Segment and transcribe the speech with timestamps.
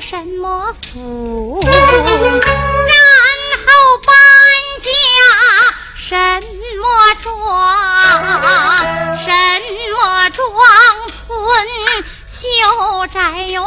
[0.00, 1.60] 什么府？
[1.62, 1.72] 然
[3.66, 3.68] 后
[4.06, 4.08] 搬
[4.82, 4.90] 家
[5.94, 6.08] 什
[6.80, 6.82] 么
[7.22, 7.28] 庄？
[9.18, 9.28] 什
[9.94, 10.40] 么庄
[11.12, 11.22] 村
[12.32, 12.40] 修
[13.12, 13.60] 宅院？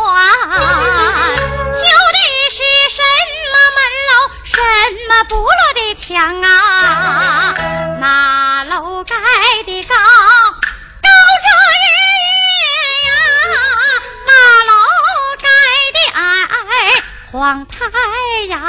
[17.66, 18.60] 太阳。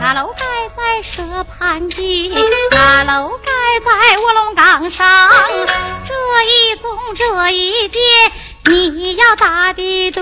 [0.00, 0.44] 那楼盖
[0.76, 2.32] 在蛇盘地，
[2.70, 3.50] 那楼盖
[3.84, 5.28] 在卧龙岗上。
[6.06, 8.00] 这一宗这一件，
[8.66, 10.20] 你要打的对。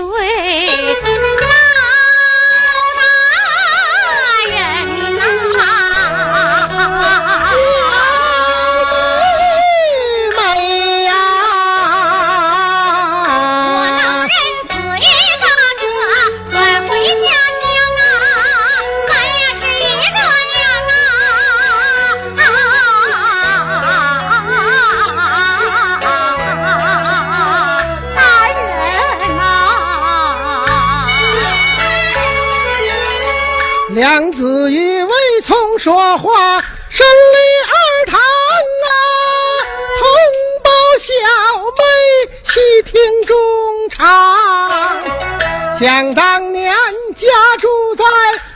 [45.79, 46.75] 想当年
[47.15, 47.25] 家
[47.57, 48.03] 住在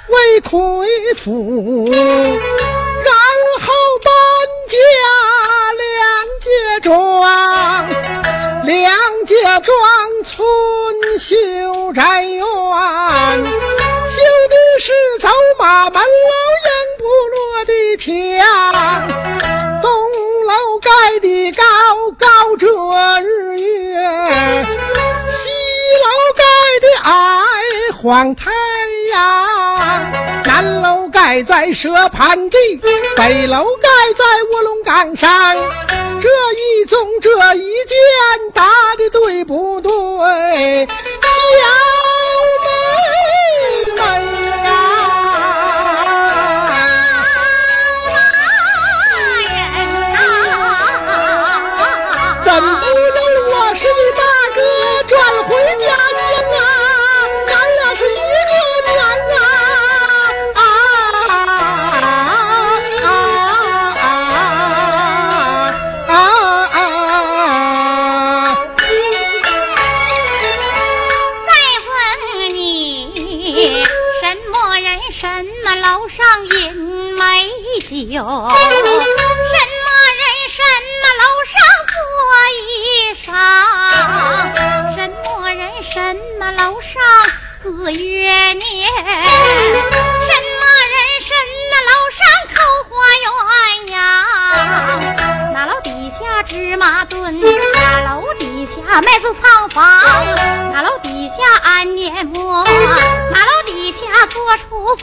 [0.09, 0.51] 魏奎
[1.23, 1.95] 府，然
[3.61, 3.67] 后
[4.03, 4.13] 搬
[4.67, 4.75] 家
[5.79, 5.87] 梁
[6.41, 6.45] 家
[6.83, 6.91] 庄，
[8.65, 8.83] 梁
[9.25, 9.73] 家庄
[10.25, 10.35] 村
[11.17, 12.43] 修宅院。
[12.43, 14.19] 修
[14.49, 14.91] 的是
[15.21, 16.07] 走马门楼
[16.65, 16.67] 烟
[16.99, 18.05] 不落的墙，
[19.81, 19.87] 东
[20.45, 20.51] 楼
[20.81, 20.91] 盖
[21.21, 21.63] 的高
[22.19, 22.67] 高遮
[23.21, 23.95] 日月，
[25.31, 25.41] 西
[26.03, 26.42] 楼盖
[28.01, 28.51] 晃太
[29.11, 30.11] 阳，
[30.45, 32.57] 南楼盖在蛇盘地，
[33.15, 35.29] 北楼盖在卧龙岗上。
[36.21, 37.97] 这一宗这一件
[38.53, 38.65] 打
[38.97, 40.87] 的对不对？
[40.87, 40.91] 小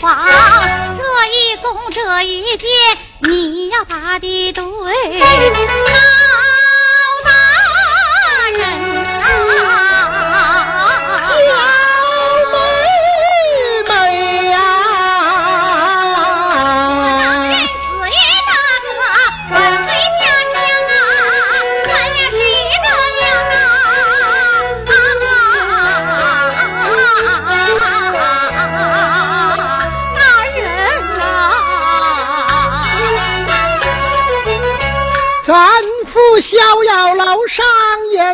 [0.00, 2.66] 这一宗这一接，
[3.20, 4.62] 你要答的对。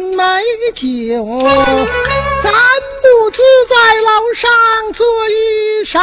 [0.02, 0.42] 美
[0.74, 1.24] 酒，
[2.42, 2.52] 咱
[3.02, 4.50] 母子在楼上
[4.92, 5.94] 做衣裳。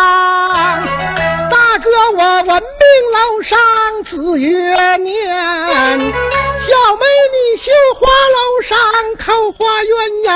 [1.50, 2.62] 大哥，我闻命
[3.12, 3.58] 楼上
[4.04, 5.14] 子月年，
[6.60, 8.78] 小妹你绣花楼上
[9.18, 9.92] 扣花鸳
[10.26, 10.30] 鸯。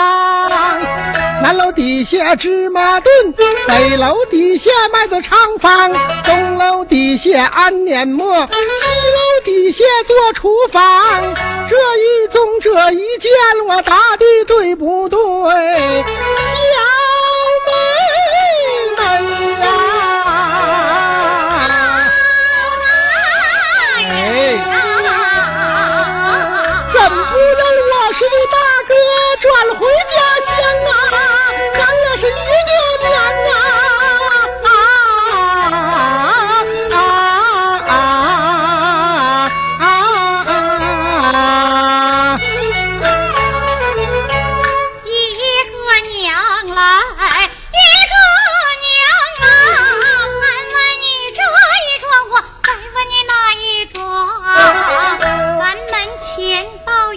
[1.42, 3.34] 南楼底下芝麻墩，
[3.68, 5.92] 北楼底下麦子长房，
[6.24, 11.34] 东楼底下安碾磨，西楼底下做厨房。
[11.70, 13.32] 这一宗这一件，
[13.66, 15.18] 我答的对不对？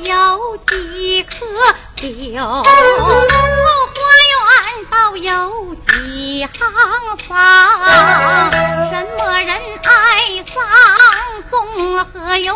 [0.03, 1.47] 有几棵
[1.97, 4.35] 柳，后花园
[4.91, 6.59] 倒有几行
[7.29, 7.31] 桑。
[8.91, 9.51] 什么人
[9.83, 9.91] 爱
[10.47, 10.57] 桑，
[11.51, 12.51] 综合用。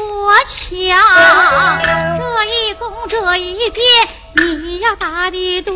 [0.00, 0.96] 我瞧？
[2.18, 3.80] 这一攻这一接，
[4.36, 5.72] 你要答的对。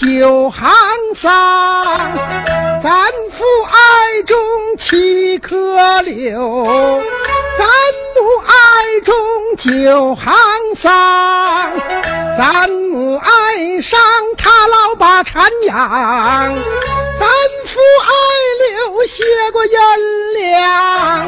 [0.00, 0.70] 九行
[1.14, 1.30] 丧，
[2.82, 4.38] 咱父爱中
[4.78, 6.64] 七棵柳。
[7.58, 7.66] 咱
[8.16, 9.14] 母爱中
[9.58, 10.24] 九行
[10.74, 10.90] 丧，
[12.38, 14.00] 咱母爱上
[14.38, 16.56] 他老把产养，
[19.00, 19.72] 留下过银
[20.34, 21.26] 两。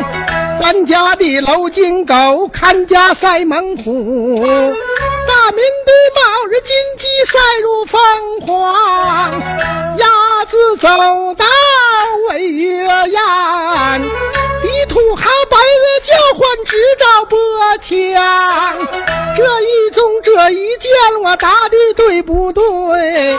[0.61, 6.21] 咱家的楼金狗看家赛猛虎，大明的卯
[6.51, 7.99] 日金鸡赛入凤
[8.47, 9.33] 凰，
[9.97, 10.89] 鸭子走
[11.35, 11.47] 到
[12.29, 14.03] 尾月宴。
[14.61, 17.39] 地图哈白鹅叫唤直照波
[17.81, 18.87] 枪，
[19.35, 20.91] 这一宗这一件
[21.25, 23.35] 我答的对不对？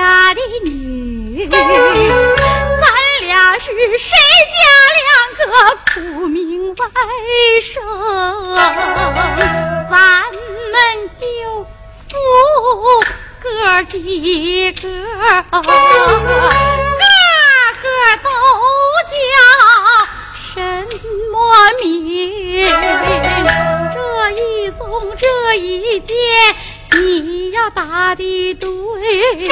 [0.00, 1.46] 家的女？
[1.50, 1.56] 咱
[3.20, 3.66] 俩是
[3.98, 4.08] 谁
[4.56, 4.62] 家
[4.96, 5.42] 两个
[5.92, 6.40] 苦命
[6.70, 6.74] 外
[7.60, 7.70] 甥？
[9.90, 9.94] 咱
[10.72, 10.74] 们
[11.20, 11.22] 就
[12.08, 12.16] 夫
[13.42, 13.44] 哥
[13.90, 14.82] 几个，
[15.50, 15.52] 个
[17.82, 17.84] 个
[18.22, 18.26] 都
[19.10, 19.12] 叫。
[20.54, 20.56] 什
[21.30, 21.34] 么
[21.82, 21.84] 名？
[23.92, 23.96] 这
[24.30, 24.40] 一
[24.70, 24.80] 宗
[25.18, 25.24] 这
[25.56, 26.10] 一件，
[27.00, 29.50] 你要答的对。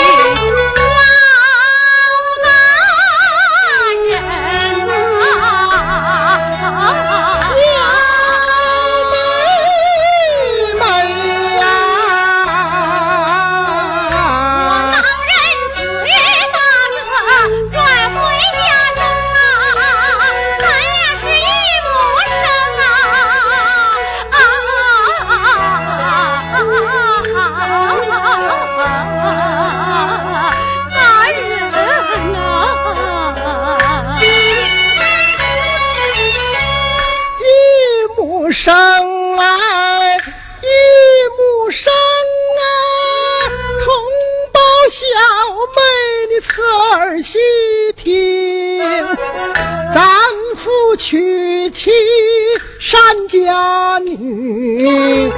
[54.21, 55.31] 你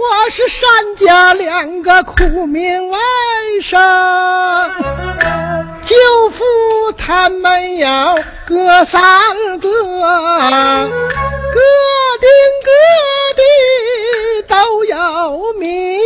[0.00, 2.98] 我是善家两个苦命外
[3.62, 4.70] 甥。
[5.84, 5.94] 舅
[6.30, 7.86] 父他们有
[8.46, 9.00] 哥三
[9.60, 11.60] 个，个
[12.20, 12.28] 顶
[12.64, 12.70] 个
[13.36, 13.42] 的
[14.48, 15.98] 都有名。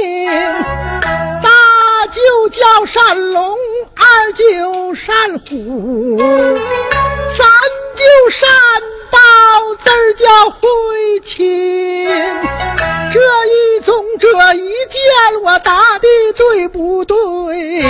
[1.40, 1.48] 大
[2.10, 3.56] 舅叫善龙，
[3.94, 7.46] 二舅善虎，三
[7.94, 8.50] 舅山
[9.10, 9.18] 包
[9.76, 10.58] 字叫回
[11.24, 12.08] 亲。
[13.12, 17.82] 这一宗这一件，我答的对不对？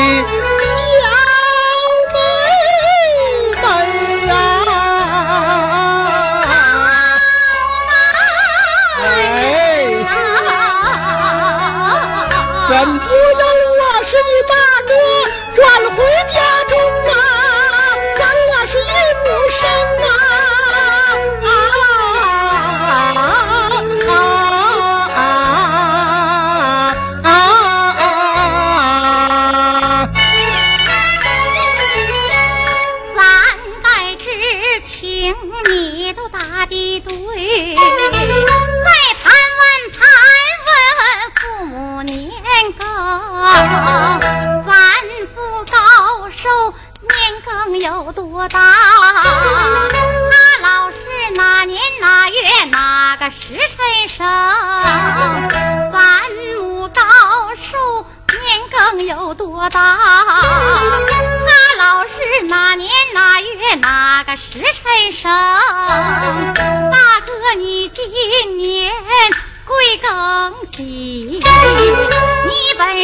[37.10, 38.49] 对，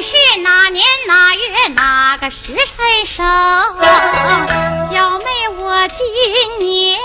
[0.02, 3.24] 是哪年哪月哪个时辰生？
[4.92, 5.24] 小妹，
[5.58, 7.00] 我今年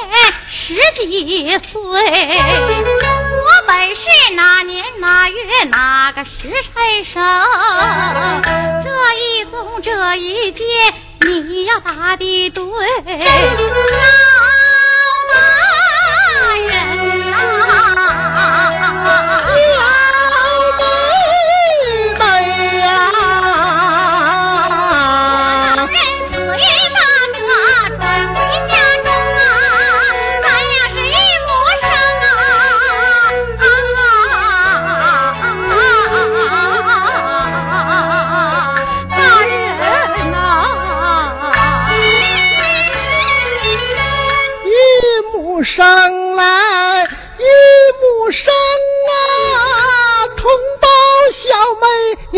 [0.49, 6.31] 十几岁，我本是哪年哪月哪个时
[6.73, 7.23] 辰生？
[8.83, 10.65] 这一宗这一件，
[11.21, 12.65] 你要答的对。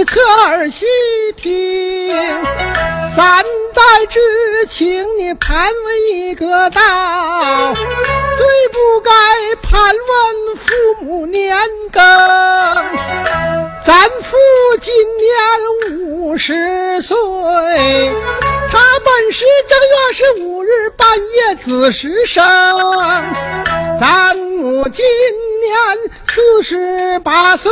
[0.05, 0.86] 可儿细
[1.38, 2.13] 听，
[3.15, 3.43] 三
[3.74, 4.19] 代之
[4.69, 9.12] 情你盘问一个道，最不该
[9.62, 11.57] 盘问父母年
[11.91, 12.01] 庚。
[13.86, 14.38] 咱父
[14.81, 17.15] 今年五十岁，
[18.72, 22.43] 他本是正月十五日半夜子时生，
[24.00, 25.05] 咱母今
[25.62, 25.75] 年
[26.27, 27.72] 四十八岁，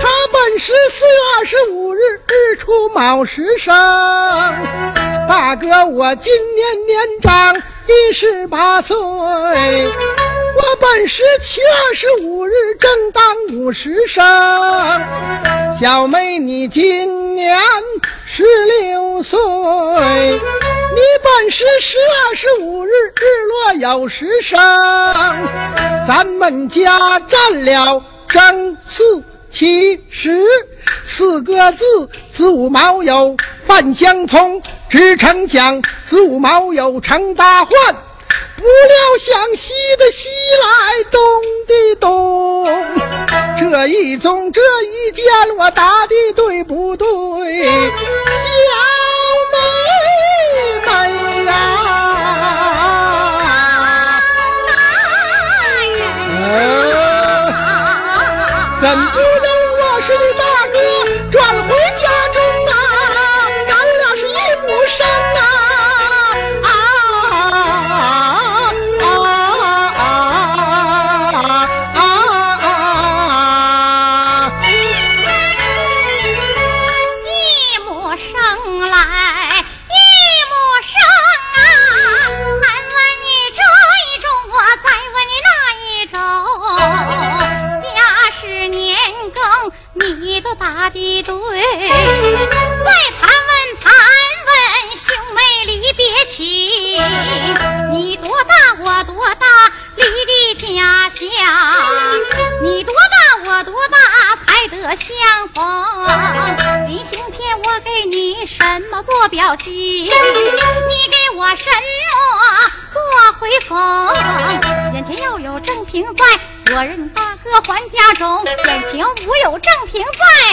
[0.00, 1.98] 他本是十四月二十五日
[2.28, 3.74] 日出卯时生。
[5.26, 8.94] 大哥，我今年年长一十八岁。
[8.98, 14.22] 我本是七月二十五日正当五十生，
[15.80, 17.58] 小妹你今年
[18.26, 24.58] 十六岁，你本是十月二十五日日落有时生，
[26.06, 30.44] 咱们家占了正四其实
[31.04, 33.36] 四个字，子午卯酉
[33.66, 37.72] 犯相冲，支城墙，子午卯酉成大患。
[38.56, 40.28] 不料想西的西
[40.60, 41.20] 来，东
[41.66, 42.66] 的东，
[43.58, 45.24] 这一宗这一件，
[45.56, 47.64] 我答的对不对？
[47.64, 48.97] 西安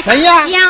[0.06, 0.65] 谁呀。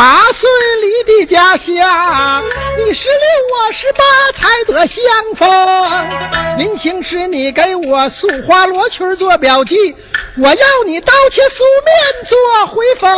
[0.00, 0.48] 八岁，
[0.80, 2.42] 离的家乡。
[2.78, 3.20] 你十六，
[3.52, 4.02] 我十八，
[4.32, 5.04] 才得相
[5.36, 6.56] 逢。
[6.56, 9.94] 临行时，你给我素花罗裙做表记，
[10.38, 13.14] 我要你刀切素面做回风。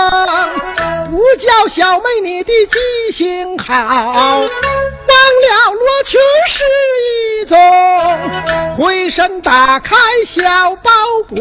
[1.13, 4.51] 不叫小妹，你的记性好，忘了
[5.79, 6.65] 罗裙是
[6.99, 7.57] 一种。
[8.77, 9.95] 回身打开
[10.27, 10.91] 小包
[11.29, 11.37] 裹，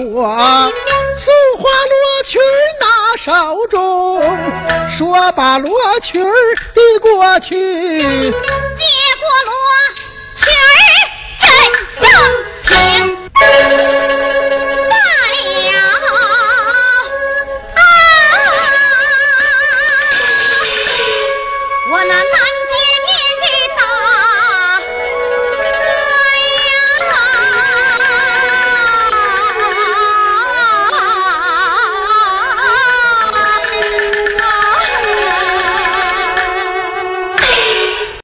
[1.18, 2.40] 素花罗裙
[2.80, 2.86] 拿
[3.18, 4.22] 手中，
[4.98, 5.72] 说把罗
[6.02, 6.34] 裙儿
[6.74, 8.34] 递过去，